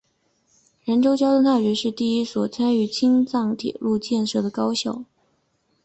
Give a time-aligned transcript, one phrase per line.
[0.83, 5.05] 兰州交通大学是第一所参与青藏铁路建设的高校。